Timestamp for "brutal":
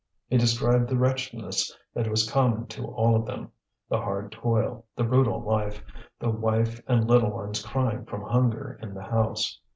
5.03-5.43